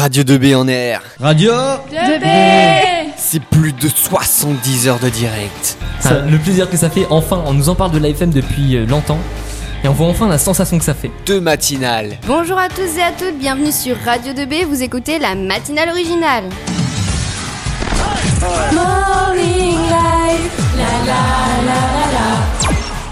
[0.00, 1.02] Radio 2B en air.
[1.20, 1.52] Radio
[3.18, 5.76] C'est plus de 70 heures de direct.
[5.98, 8.86] Ça, le plaisir que ça fait, enfin, on nous en parle de l'AFM depuis euh,
[8.86, 9.18] longtemps.
[9.84, 11.10] Et on voit enfin la sensation que ça fait.
[11.26, 12.16] Deux matinales.
[12.26, 16.44] Bonjour à tous et à toutes, bienvenue sur Radio 2B, vous écoutez la matinale originale.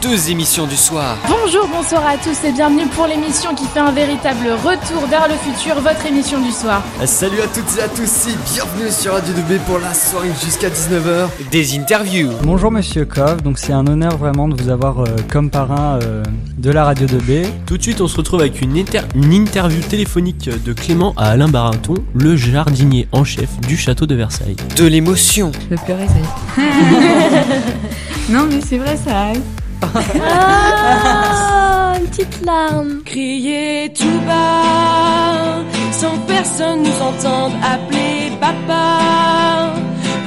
[0.09, 1.19] Deux émissions du soir.
[1.29, 5.35] Bonjour, bonsoir à tous et bienvenue pour l'émission qui fait un véritable retour vers le
[5.35, 6.83] futur, votre émission du soir.
[7.05, 10.71] Salut à toutes et à tous et bienvenue sur Radio 2B pour la soirée jusqu'à
[10.71, 11.29] 19h.
[11.51, 12.31] Des interviews.
[12.43, 16.23] Bonjour Monsieur Kov, donc c'est un honneur vraiment de vous avoir euh, comme parrain euh,
[16.57, 17.45] de la radio 2B.
[17.67, 21.27] Tout de suite, on se retrouve avec une, inter- une interview téléphonique de Clément à
[21.33, 24.57] Alain Baraton, le jardinier en chef du château de Versailles.
[24.75, 25.53] De l'émotion.
[25.71, 28.33] Le pleurer, ça y est.
[28.33, 29.43] non, mais c'est vrai, ça arrive.
[29.83, 33.03] Ah, une petite larme.
[33.05, 39.73] Crier tout bas, sans personne nous entende appeler papa,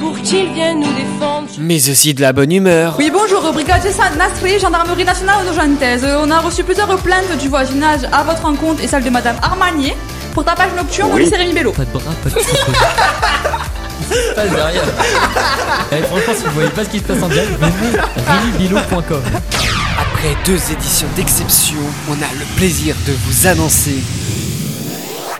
[0.00, 1.48] pour qu'il vienne nous défendre.
[1.58, 2.96] Mais aussi de la bonne humeur.
[2.98, 6.04] Oui, bonjour, brigadier Nasri, gendarmerie nationale nogentaise.
[6.04, 9.36] Euh, On a reçu plusieurs plaintes du voisinage à votre rencontre et celle de madame
[9.42, 9.94] Armanier
[10.34, 11.72] pour tapage nocturne au lycée Rémi Bello.
[11.72, 12.34] Pas de bras, pas de
[14.12, 14.82] Il se passe derrière.
[15.92, 19.22] Eh, franchement, si vous voyez pas ce qui se passe en direct, venez rilibilo.com.
[19.98, 23.96] Après deux éditions d'exception, on a le plaisir de vous annoncer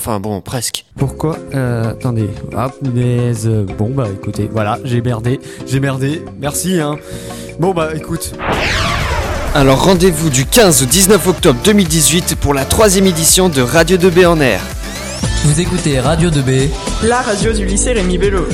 [0.00, 0.86] Enfin bon, presque.
[0.96, 3.46] Pourquoi euh, Attendez, hop, punaise.
[3.46, 6.96] euh, Bon bah écoutez, voilà, j'ai merdé, j'ai merdé, merci hein.
[7.58, 8.32] Bon bah écoute,
[9.54, 14.26] Alors rendez-vous du 15 au 19 octobre 2018 pour la troisième édition de Radio 2B
[14.26, 14.62] en air.
[15.44, 16.68] Vous écoutez Radio 2B.
[17.02, 18.46] La radio du lycée Rémi Bello.